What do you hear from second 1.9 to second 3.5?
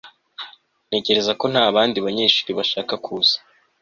banyeshuri bashaka kuza